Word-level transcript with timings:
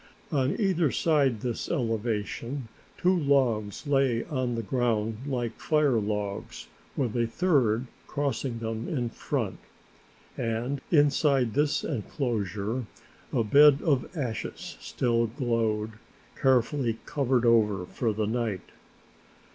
On 0.31 0.59
either 0.59 0.89
side 0.89 1.41
this 1.41 1.69
elevation 1.69 2.67
two 2.97 3.15
logs 3.15 3.85
lay 3.85 4.23
on 4.25 4.55
the 4.55 4.63
ground 4.63 5.17
like 5.27 5.59
fire 5.59 5.99
logs, 5.99 6.67
with 6.97 7.15
a 7.15 7.27
third 7.27 7.85
crossing 8.07 8.57
them 8.57 8.87
in 8.87 9.09
front, 9.11 9.59
and 10.35 10.81
inside 10.89 11.53
this 11.53 11.83
enclosure 11.83 12.87
a 13.31 13.43
bed 13.43 13.83
of 13.83 14.09
ashes 14.17 14.75
still 14.79 15.27
glowed, 15.27 15.91
carefully 16.35 16.97
covered 17.05 17.45
over 17.45 17.85
for 17.85 18.11
the 18.11 18.25
night. 18.25 18.71